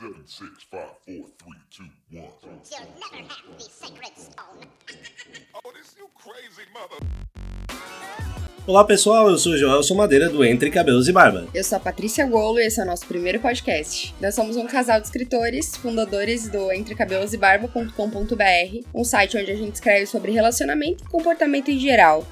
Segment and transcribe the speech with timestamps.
[0.00, 2.30] Seven, six, five, four, three, two, one.
[2.70, 4.66] You'll never have the sacred stone.
[5.62, 6.96] Oh, this you crazy mother.
[8.66, 11.46] Olá pessoal, eu sou o Joelson Madeira do Entre Cabelos e Barba.
[11.52, 14.14] Eu sou a Patrícia Golo e esse é o nosso primeiro podcast.
[14.22, 20.06] Nós somos um casal de escritores, fundadores do entrecabelosbarba.com.br, um site onde a gente escreve
[20.06, 22.26] sobre relacionamento e comportamento em geral.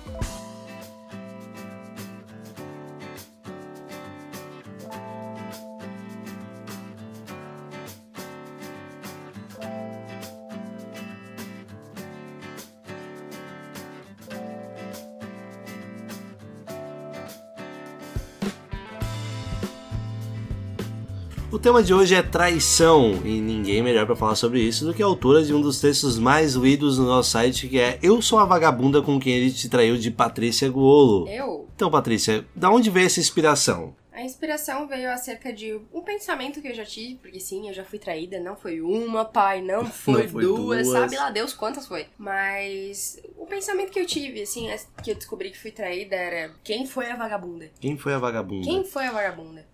[21.50, 25.02] O tema de hoje é traição e ninguém melhor para falar sobre isso do que
[25.02, 28.38] a autora de um dos textos mais lidos no nosso site, que é Eu sou
[28.38, 31.26] a vagabunda com quem ele te traiu de Patrícia Guolo.
[31.26, 31.66] Eu?
[31.74, 33.96] Então, Patrícia, da onde veio essa inspiração?
[34.12, 37.84] A inspiração veio acerca de um pensamento que eu já tive, porque sim, eu já
[37.84, 40.88] fui traída, não foi uma, pai, não foi, Não foi duas, duas.
[40.88, 42.08] sabe lá Deus quantas foi.
[42.18, 46.52] Mas o pensamento que eu tive, assim, é que eu descobri que fui traída era
[46.62, 47.70] quem foi a vagabunda?
[47.80, 48.66] Quem foi a vagabunda?
[48.66, 49.64] Quem foi a vagabunda?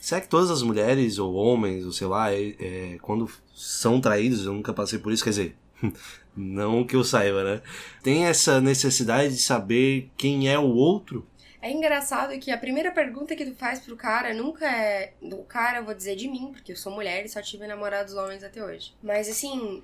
[0.00, 4.46] Será que todas as mulheres ou homens, ou sei lá, é- é, quando são traídos,
[4.46, 5.56] eu nunca passei por isso, quer dizer,
[6.36, 7.62] não que eu saiba, né?
[8.02, 11.26] Tem essa necessidade de saber quem é o outro?
[11.62, 15.12] É engraçado que a primeira pergunta que tu faz pro cara nunca é.
[15.20, 18.14] Do cara, eu vou dizer de mim, porque eu sou mulher e só tive namorados
[18.14, 18.94] homens até hoje.
[19.02, 19.82] Mas assim.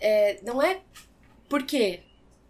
[0.00, 0.80] é, não é.
[1.48, 2.00] Por quê?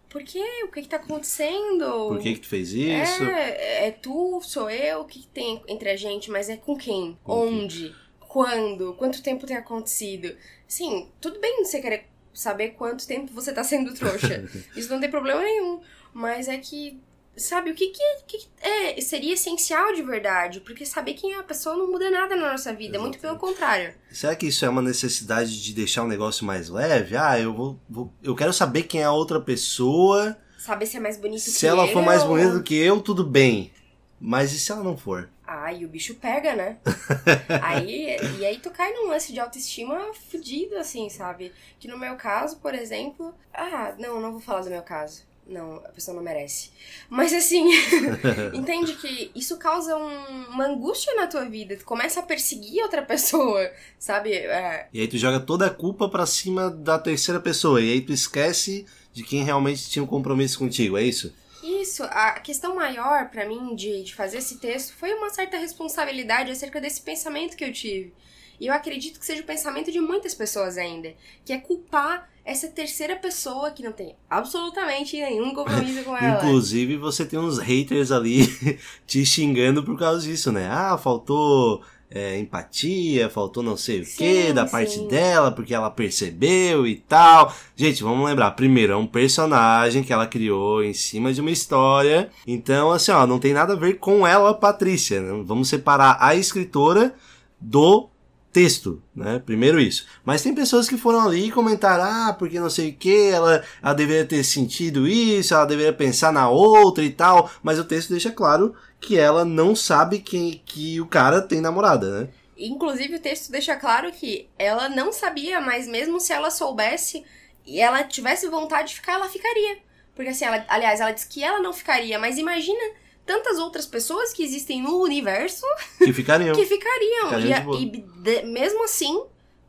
[0.09, 0.63] Por quê?
[0.63, 2.07] O que que tá acontecendo?
[2.07, 3.23] Por que, que tu fez isso?
[3.23, 6.77] É, é tu, sou eu, o que, que tem entre a gente, mas é com
[6.77, 7.17] quem?
[7.23, 7.63] Com quem?
[7.63, 7.95] Onde?
[8.19, 8.93] Quando?
[8.93, 10.35] Quanto tempo tem acontecido?
[10.67, 14.47] Sim, tudo bem você querer saber quanto tempo você tá sendo trouxa.
[14.75, 15.81] Isso não tem problema nenhum.
[16.13, 16.99] Mas é que,
[17.37, 20.59] sabe, o que que, que é, seria essencial de verdade?
[20.61, 23.93] Porque saber quem é a pessoa não muda nada na nossa vida, muito pelo contrário.
[24.11, 27.15] Será que isso é uma necessidade de deixar o negócio mais leve?
[27.15, 30.37] Ah, eu vou, vou- eu quero saber quem é a outra pessoa.
[30.57, 32.27] Saber se é mais bonito que Se ela for mais eu.
[32.27, 33.71] bonita do que eu, tudo bem.
[34.19, 35.29] Mas e se ela não for?
[35.45, 36.77] Ai, o bicho pega, né?
[37.61, 41.53] aí, e aí tu cai num lance de autoestima fudido, assim, sabe?
[41.79, 43.33] Que no meu caso, por exemplo.
[43.53, 45.23] Ah, não, não vou falar do meu caso.
[45.47, 46.69] Não, a pessoa não merece.
[47.09, 47.69] Mas assim,
[48.53, 51.77] entende que isso causa um- uma angústia na tua vida.
[51.77, 54.33] Tu começa a perseguir outra pessoa, sabe?
[54.33, 57.81] É, E aí tu joga toda a culpa pra cima da terceira pessoa.
[57.81, 61.33] E aí tu esquece de quem realmente tinha um compromisso contigo, é isso?
[61.63, 66.51] Isso, a questão maior pra mim de, de fazer esse texto foi uma certa responsabilidade
[66.51, 68.13] acerca desse pensamento que eu tive.
[68.59, 71.13] E eu acredito que seja o pensamento de muitas pessoas ainda,
[71.45, 76.37] que é culpar essa terceira pessoa que não tem absolutamente nenhum compromisso com ela.
[76.37, 78.47] Inclusive, você tem uns haters ali
[79.05, 80.67] te xingando por causa disso, né?
[80.71, 85.07] Ah, faltou é, empatia, faltou não sei o que da parte sim.
[85.07, 87.53] dela, porque ela percebeu e tal.
[87.75, 92.29] Gente, vamos lembrar, primeiro, é um personagem que ela criou em cima de uma história.
[92.45, 95.19] Então, assim, ó, não tem nada a ver com ela, Patrícia.
[95.19, 95.43] né?
[95.45, 97.13] Vamos separar a escritora
[97.59, 98.09] do
[98.57, 99.39] texto, né?
[99.45, 100.07] Primeiro isso.
[100.25, 103.63] Mas tem pessoas que foram ali e comentaram, ah, porque não sei o que, ela,
[103.83, 107.51] ela deveria ter sentido isso, ela deveria pensar na outra e tal.
[107.61, 112.21] Mas o texto deixa claro que ela não sabe quem que o cara tem namorada,
[112.21, 112.29] né?
[112.57, 117.23] Inclusive, o texto deixa claro que ela não sabia, mas mesmo se ela soubesse
[117.63, 119.77] e ela tivesse vontade de ficar, ela ficaria.
[120.15, 122.95] Porque assim, ela, aliás, ela disse que ela não ficaria, mas imagina
[123.27, 125.65] tantas outras pessoas que existem no universo
[125.99, 126.55] Que ficariam.
[126.57, 127.29] que ficariam.
[127.29, 129.23] Ficariam E, de mesmo assim,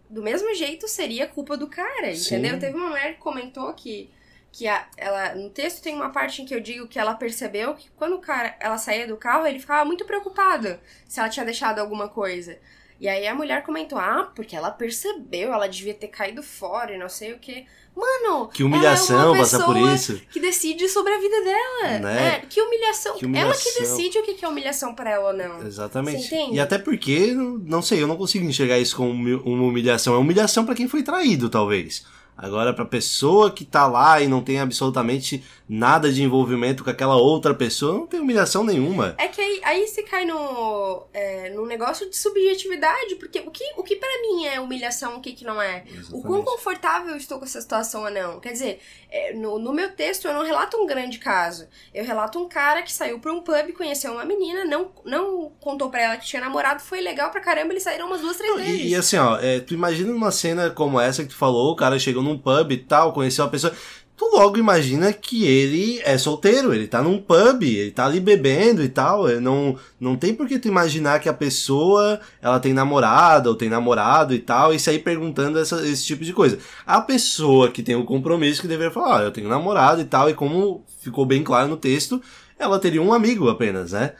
[0.08, 2.36] do mesmo jeito, seria culpa do cara, Sim.
[2.36, 2.58] entendeu?
[2.58, 4.08] Teve uma mulher que comentou que,
[4.50, 7.74] que a- ela, no texto tem uma parte em que eu digo que ela percebeu
[7.74, 11.44] que quando o cara, ela saía do carro, ele ficava muito preocupado se ela tinha
[11.44, 12.58] deixado alguma coisa.
[13.00, 16.98] E aí a mulher comentou, ah, porque ela percebeu, ela devia ter caído fora e
[16.98, 17.64] não sei o que.
[17.96, 20.20] Mano, Que humilhação ela é passar por isso.
[20.30, 21.98] que decide sobre a vida dela.
[21.98, 22.28] Né?
[22.36, 23.16] É, que humilhação.
[23.16, 23.72] Que Ela humilhação.
[23.72, 25.66] que decide o que é humilhação pra ela ou não.
[25.66, 26.32] Exatamente.
[26.52, 30.14] E até porque, não- sei, eu não consigo enxergar isso como uma humilhação.
[30.14, 32.04] É humilhação pra quem foi traído, talvez.
[32.38, 37.16] Agora, pra pessoa que tá lá e não tem absolutamente nada de envolvimento com aquela
[37.16, 39.16] outra pessoa, não tem humilhação nenhuma.
[39.18, 43.64] É que aí, aí você cai no, é, no negócio de subjetividade, porque o que,
[43.76, 45.82] o que para mim é humilhação, o que, que não é?
[46.12, 48.38] O quão confortável eu estou com essa situação ou não?
[48.38, 48.80] Quer dizer,
[49.10, 51.66] é, no, no meu texto eu não relato um grande caso.
[51.92, 55.90] Eu relato um cara que saiu pra um pub, conheceu uma menina, não, não contou
[55.90, 58.80] pra ela que tinha namorado, foi legal pra caramba, eles saíram umas duas, três vezes.
[58.80, 61.76] E, e assim, ó, é, tu imagina numa cena como essa que tu falou, o
[61.76, 63.72] cara chegou num pub e tal, conheceu uma pessoa.
[64.16, 68.82] tu logo imagina que ele é solteiro, ele tá num pub, ele tá ali bebendo
[68.82, 69.28] e tal.
[69.28, 73.54] é, Não, não tem por que tu imaginar que a pessoa ela tem namorada ou
[73.54, 76.58] tem namorado e tal, e sair perguntando essa- esse tipo de coisa.
[76.84, 80.28] A pessoa que tem o compromisso que deveria falar, ah, eu tenho namorado e tal,
[80.28, 82.20] e como ficou bem claro no texto,
[82.58, 84.14] ela teria um amigo apenas, né?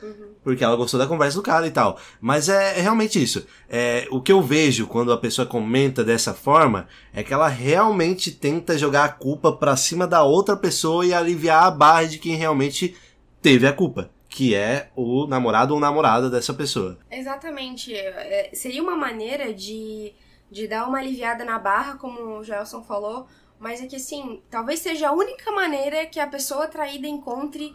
[0.45, 1.99] Porque ela gostou da conversa do cara e tal.
[2.21, 3.47] Mas é, é realmente isso.
[3.69, 8.31] É, o que eu vejo quando a pessoa comenta dessa forma é que ela realmente
[8.31, 12.37] tenta jogar a culpa pra cima da outra pessoa e aliviar a barra de quem
[12.37, 12.97] realmente
[13.43, 14.11] teve a culpa.
[14.29, 16.99] Que é o namorado ou namorada dessa pessoa.
[17.11, 17.95] Exatamente.
[17.95, 20.13] É, seria uma maneira de,
[20.51, 23.27] de dar uma aliviada na barra, como o Gelson falou,
[23.59, 27.75] mas é que assim, talvez seja a única maneira que a pessoa traída encontre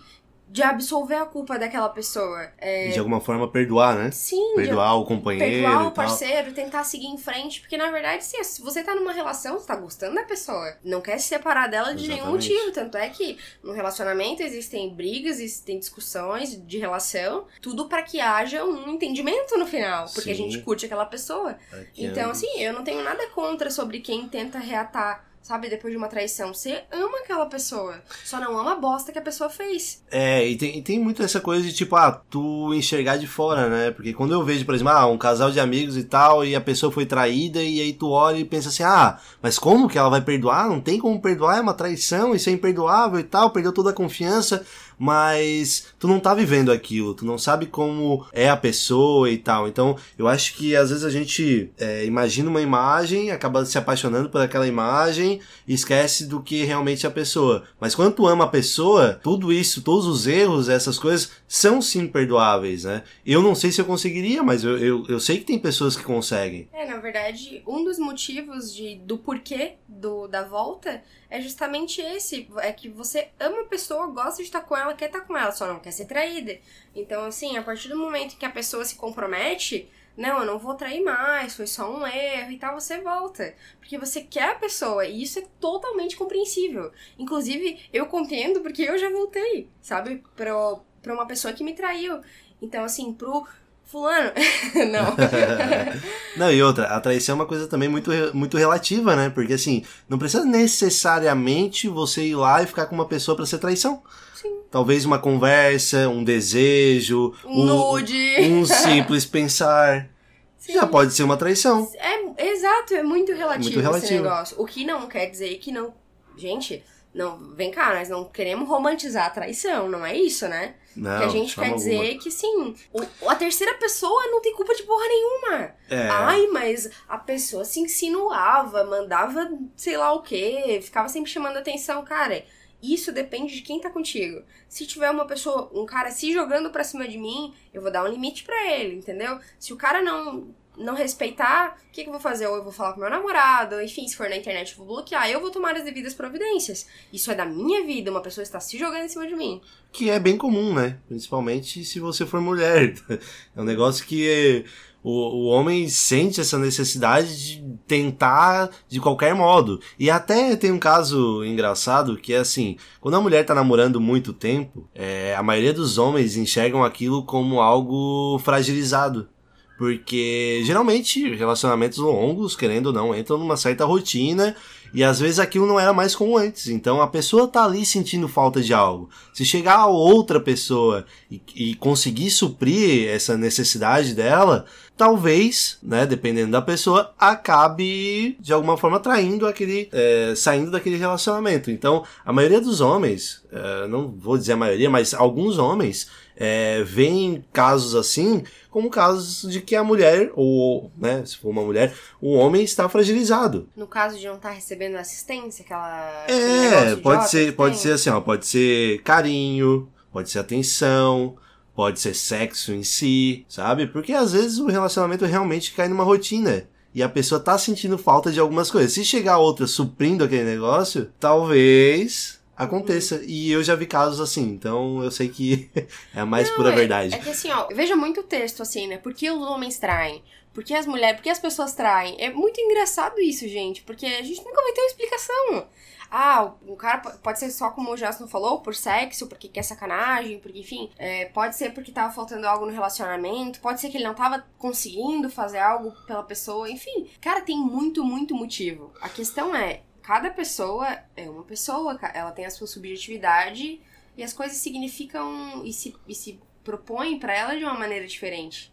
[0.54, 2.48] de absolver a culpa daquela pessoa.
[2.60, 4.12] É, E de alguma forma perdoar, né?
[4.12, 5.92] sim, de- Perdoar o companheiro perdoar o tal.
[6.06, 9.66] parceiro, tentar seguir em frente, porque na verdade, sim, se você tá numa relação, você
[9.66, 12.54] tá gostando da pessoa, não quer se separar dela de nenhum Exatamente.
[12.54, 18.22] motivo, tanto é que no relacionamento existem brigas, existem discussões de relação, tudo pra que
[18.22, 20.44] haja um entendimento no final, porque a Sim.
[20.52, 21.58] gente curte aquela pessoa.
[21.72, 22.32] Aqui, Então, ó.
[22.32, 26.54] assim, eu não tenho nada contra sobre quem tenta reatar, sabe, depois de uma traição.
[26.54, 30.02] Você ama aquela pessoa, só não ama a bosta que a pessoa fez.
[30.10, 33.68] É, e tem, e tem muito essa coisa de tipo, ah, tu enxergar de fora,
[33.68, 33.92] né?
[33.92, 36.62] Porque quando eu vejo, por exemplo, ah, um casal de amigos e tal, e a
[36.62, 40.10] pessoa foi traída, e aí tu olha e pensa assim, ah, mas como que ela
[40.10, 40.70] vai perdoar?
[40.70, 43.94] Não tem como perdoar, é uma traição, isso é imperdoável e tal, perdeu toda a
[43.94, 44.66] confiança,
[44.98, 49.68] mas tu não tá vivendo aquilo, tu não sabe como é a pessoa e tal.
[49.68, 54.30] Então, eu acho que às vezes a gente é, imagina uma imagem, acaba se apaixonando
[54.30, 57.64] por aquela imagem e esquece do que realmente é a pessoa.
[57.80, 62.08] Mas quando tu ama a pessoa, tudo isso, todos os erros, essas coisas, são sim
[62.08, 63.04] perdoáveis, né?
[63.26, 66.04] Eu não sei se eu conseguiria, mas eu, eu, eu sei que tem pessoas que
[66.04, 66.68] conseguem.
[66.74, 71.02] É, na verdade, um dos motivos de, do porquê do, da volta
[71.34, 72.48] é justamente esse.
[72.58, 75.52] É que você ama a pessoa, gosta de estar com ela, quer estar com ela,
[75.52, 76.60] só não quer ser traída.
[76.96, 80.76] Então, assim, a partir do momento que a pessoa se compromete, não, eu não vou
[80.76, 83.56] trair mais, foi só um erro e tal, você volta.
[83.80, 86.92] Porque você quer a pessoa, e isso é totalmente compreensível.
[87.18, 90.24] Inclusive, eu compreendo porque eu já voltei, sabe?
[90.36, 90.54] Pra,
[91.02, 92.22] pra uma pessoa que me traiu.
[92.62, 93.44] Então, assim, pro
[93.86, 94.32] fulano.
[94.92, 95.16] não.
[96.36, 99.30] Não, e outra, a traição é uma coisa também muito, muito relativa, né?
[99.30, 103.60] Porque assim, não precisa necessariamente você ir lá e ficar com uma pessoa pra ser
[103.60, 104.02] traição.
[104.34, 104.62] Sim.
[104.72, 108.36] Talvez uma conversa, um desejo, Um nude.
[108.42, 110.10] um simples pensar.
[110.58, 110.74] Sim.
[110.74, 111.88] Já pode ser uma traição.
[112.00, 114.24] É, exato, é muito relativo, Muito esse relativo.
[114.24, 114.56] negócio.
[114.62, 115.94] O que não quer dizer que não.
[116.38, 116.82] Gente,
[117.14, 120.76] não, vem cá, nós não queremos romantizar a traição, não é isso, né?
[120.96, 122.20] Não, que a gente quer dizer alguma.
[122.20, 125.76] que sim, o- a terceira pessoa não tem culpa de porra nenhuma.
[125.90, 126.08] É.
[126.10, 132.04] Ai, mas a pessoa se insinuava, mandava sei lá o quê, ficava sempre chamando atenção,
[132.04, 132.44] cara.
[132.82, 134.44] Isso depende de quem tá contigo.
[134.68, 138.04] Se tiver uma pessoa, um cara se jogando pra cima de mim, eu vou dar
[138.04, 139.40] um limite pra ele, entendeu?
[139.58, 142.48] Se o cara não não respeitar, o que, que eu vou fazer?
[142.48, 145.30] Ou eu vou falar com meu namorado, enfim, se for na internet eu vou bloquear,
[145.30, 146.88] eu vou tomar as devidas providências.
[147.12, 149.62] Isso é da minha vida, uma pessoa está se jogando em cima de mim.
[149.92, 150.98] Que é bem comum, né?
[151.08, 152.94] Principalmente se você for mulher.
[153.56, 154.66] É um negócio que
[155.04, 159.80] o, o homem sente essa necessidade de tentar de qualquer modo.
[160.00, 164.34] E até tem um caso engraçado que é assim: quando a mulher tá namorando muito
[164.34, 169.30] tempo, é, a maioria dos homens enxergam aquilo como algo fragilizado.
[169.78, 174.56] Porque geralmente relacionamentos longos, querendo ou não, entram numa certa rotina
[174.94, 176.68] e às vezes aquilo não era mais como antes.
[176.68, 179.10] Então a pessoa tá ali sentindo falta de algo.
[179.34, 186.52] Se chegar a outra pessoa e, e conseguir suprir essa necessidade dela, talvez, né, dependendo
[186.52, 191.72] da pessoa, acabe de alguma forma traindo aquele, é, saindo daquele relacionamento.
[191.72, 196.84] Então a maioria dos homens, é, não vou dizer a maioria, mas alguns homens é,
[196.84, 201.94] veem casos assim como casos de que a mulher, ou, né, se for uma mulher,
[202.20, 203.70] o homem está fragilizado.
[203.78, 206.26] No caso de não estar recebendo assistência, aquela.
[206.28, 207.84] É, pode ser, pode tem.
[207.84, 211.36] ser assim, ó, pode ser carinho, pode ser atenção,
[211.76, 213.88] pode ser sexo em si, sabe?
[213.88, 216.68] Porque às vezes o relacionamento realmente cai numa rotina.
[216.96, 218.94] E a pessoa tá sentindo falta de algumas coisas.
[218.94, 223.22] Se chegar outra suprindo aquele negócio, talvez aconteça.
[223.26, 225.70] E eu já vi casos assim, então eu sei que
[226.14, 227.16] é a mais Não, pura é- verdade.
[227.16, 228.98] É que assim, ó, veja muito texto assim, né?
[228.98, 230.24] Por que os homens traem?
[230.54, 232.16] Por que as mulheres, por que as pessoas traem?
[232.20, 235.68] É muito engraçado isso, gente, porque a gente nunca vai ter uma explicação.
[236.16, 239.64] Ah, o cara po- pode ser só como o Justin falou, por sexo, porque quer
[239.64, 243.98] sacanagem, porque enfim, é, pode ser porque tava faltando algo no relacionamento, pode ser que
[243.98, 247.10] ele não tava conseguindo fazer algo pela pessoa, enfim.
[247.20, 248.94] Cara, tem muito, muito motivo.
[249.02, 253.82] A questão é, cada pessoa é uma pessoa, ela tem a sua subjetividade
[254.16, 258.72] e as coisas significam e se, e se propõem pra ela de uma maneira diferente.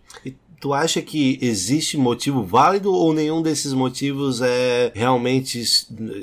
[0.61, 5.63] Tu acha que existe motivo válido ou nenhum desses motivos é realmente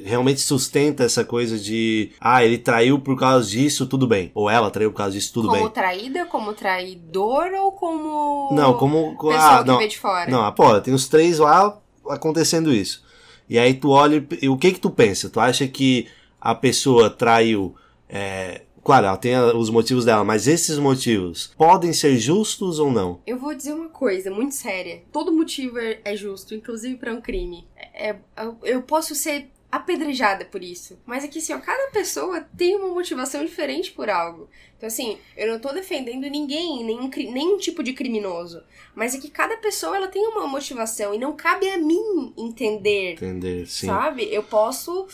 [0.05, 4.31] realmente sustenta essa coisa de ah, ele traiu por causa disso, tudo bem.
[4.35, 5.69] Ou ela traiu por causa disso, tudo como bem.
[5.71, 9.77] traída, como traidor ou como Não, como pessoa ah, que não.
[9.79, 10.29] vê de fora?
[10.29, 11.75] Não, ah, pô, tem os três lá
[12.07, 13.03] acontecendo isso.
[13.49, 15.29] E aí tu olha e o que que tu pensa?
[15.29, 16.07] Tu acha que
[16.39, 17.73] a pessoa traiu
[18.07, 23.21] é, Claro, ela tem os motivos dela, mas esses motivos podem ser justos ou não?
[23.27, 25.03] Eu vou dizer uma coisa muito séria.
[25.11, 27.67] Todo motivo é, é justo, inclusive pra um crime.
[27.93, 28.19] É, é-
[28.63, 30.97] eu posso ser apedrejada por isso.
[31.05, 34.49] Mas é que assim, ó, cada pessoa tem uma motivação diferente por algo.
[34.77, 38.63] Então, assim, eu não tô defendendo ninguém, nenhum, nenhum tipo de criminoso.
[38.95, 43.13] Mas é que cada pessoa ela tem uma motivação e não cabe a mim entender
[43.13, 43.87] Entender, sim.
[43.87, 44.33] Sabe?
[44.33, 45.05] Eu posso,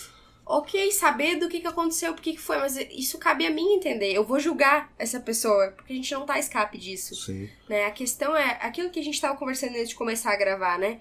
[0.45, 3.73] ok, saber do que, que aconteceu, por que, que foi, mas isso cabe a mim
[3.73, 4.13] entender.
[4.13, 7.15] Eu vou julgar essa pessoa, porque a gente não tá a escape disso.
[7.15, 7.49] Sim.
[7.69, 7.85] Né?
[7.85, 10.99] A questão é aquilo que a gente tava conversando antes de começar a gravar, né?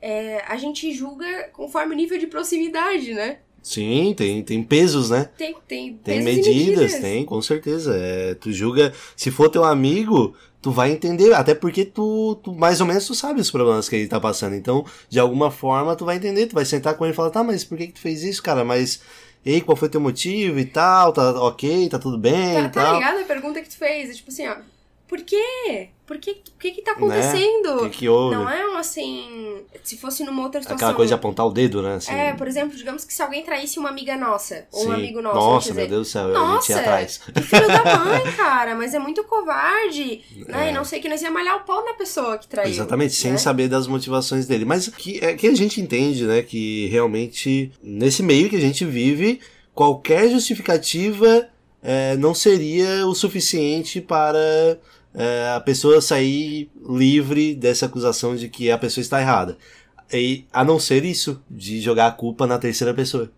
[0.00, 3.40] É, a gente julga conforme o nível de proximidade, né?
[3.64, 5.30] Sim, tem, tem pesos, né?
[5.38, 7.96] Tem, tem, Tem e medidas, tem, com certeza.
[7.96, 12.82] É, tu julga, se for teu amigo, tu vai entender, até porque tu, tu mais
[12.82, 14.54] ou menos tu sabe os problemas que ele tá passando.
[14.54, 17.42] Então, de alguma forma, tu vai entender, tu vai sentar com ele e falar, tá,
[17.42, 18.66] mas por que, que tu fez isso, cara?
[18.66, 19.00] Mas,
[19.46, 21.14] ei, qual foi teu motivo e tal?
[21.14, 22.94] Tá ok, tá tudo bem Tá, e tá tal.
[22.96, 24.10] ligado a pergunta que tu fez?
[24.10, 24.56] É tipo assim, ó.
[25.06, 25.90] Por quê?
[26.06, 27.76] Por que, o que que tá acontecendo?
[27.76, 28.36] O que, que houve?
[28.36, 29.62] Não é um assim.
[29.82, 30.76] Se fosse numa outra situação.
[30.76, 31.94] Aquela coisa de apontar o dedo, né?
[31.94, 32.12] Assim.
[32.12, 34.92] É, por exemplo, digamos que se alguém traísse uma amiga nossa, ou um Sim.
[34.92, 37.18] amigo nosso, Nossa, vamos meu dizer, Deus do céu, Nossa, ia atrás.
[37.18, 40.66] que filho da mãe, cara, mas é muito covarde, né?
[40.66, 40.70] É.
[40.70, 42.70] E não sei que nós ia malhar o pau na pessoa que traiu.
[42.70, 43.38] Exatamente, sem né?
[43.38, 44.66] saber das motivações dele.
[44.66, 48.84] Mas que, é que a gente entende, né, que realmente, nesse meio que a gente
[48.84, 49.40] vive,
[49.74, 51.48] qualquer justificativa
[51.84, 54.80] é, não seria o suficiente para
[55.14, 59.58] é, a pessoa sair livre dessa acusação de que a pessoa está errada.
[60.10, 63.30] E, a não ser isso, de jogar a culpa na terceira pessoa.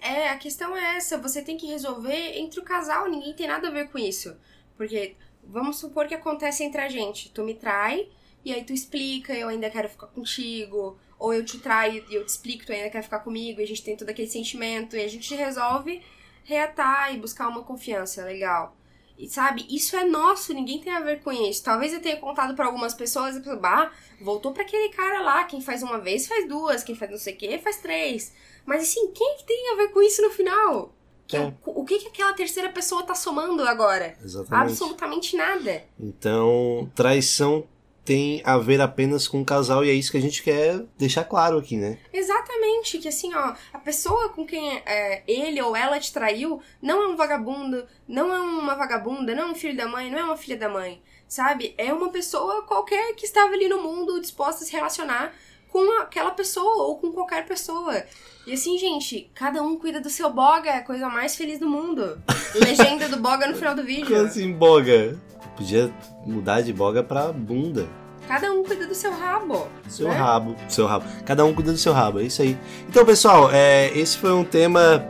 [0.00, 3.68] É, a questão é essa, você tem que resolver entre o casal, ninguém tem nada
[3.68, 4.34] a ver com isso.
[4.78, 5.14] Porque,
[5.46, 8.08] vamos supor que acontece entre a gente, tu me trai,
[8.42, 12.24] e aí tu explica, eu ainda quero ficar contigo, ou eu te traio e eu
[12.24, 15.02] te explico, tu ainda quer ficar comigo, e a gente tem todo aquele sentimento, e
[15.02, 16.00] a gente resolve
[16.44, 18.76] reatar e buscar uma confiança legal.
[19.16, 21.62] E sabe, isso é nosso, ninguém tem a ver com isso.
[21.62, 25.44] Talvez eu tenha contado pra algumas pessoas e pessoa, bah, voltou pra aquele cara lá,
[25.44, 28.32] quem faz uma vez faz duas, quem faz não sei o que faz três.
[28.66, 30.92] Mas assim, quem que tem a ver com isso no final?
[31.28, 31.54] Que- É.
[31.64, 34.16] o, o que que aquela terceira pessoa tá somando agora?
[34.22, 34.70] Exatamente.
[34.70, 35.84] Absolutamente nada.
[35.98, 37.64] Então, traição
[38.04, 41.24] tem a ver apenas com o casal e é isso que a gente quer deixar
[41.24, 41.98] claro aqui, né?
[42.12, 47.02] Exatamente, que assim, ó, a pessoa com quem é, ele ou ela te traiu não
[47.02, 50.24] é um vagabundo, não é uma vagabunda, não é um filho da mãe, não é
[50.24, 51.74] uma filha da mãe, sabe?
[51.78, 55.34] É uma pessoa qualquer que estava ali no mundo disposta a se relacionar
[55.74, 58.04] com aquela pessoa ou com qualquer pessoa.
[58.46, 61.68] E assim, gente, cada um cuida do seu boga, é a coisa mais feliz do
[61.68, 62.16] mundo.
[62.54, 64.06] Legenda do boga no final do vídeo.
[64.06, 65.18] Como assim, boga?
[65.56, 65.92] Podia
[66.24, 67.88] mudar de boga pra bunda.
[68.28, 69.66] Cada um cuida do seu rabo.
[69.88, 70.14] Seu né?
[70.14, 71.06] rabo, seu rabo.
[71.26, 72.56] Cada um cuida do seu rabo, é isso aí.
[72.88, 75.04] Então, pessoal, é, esse foi um tema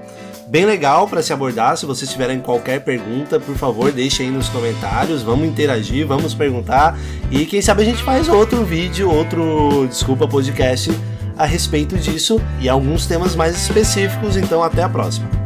[0.46, 1.76] bem legal para se abordar.
[1.76, 5.22] Se vocês tiverem qualquer pergunta, por favor, deixe aí nos comentários.
[5.22, 6.98] Vamos interagir, vamos perguntar.
[7.30, 10.90] E quem sabe a gente faz outro vídeo, outro, desculpa, podcast
[11.36, 14.36] a respeito disso e alguns temas mais específicos.
[14.36, 15.43] Então, até a próxima.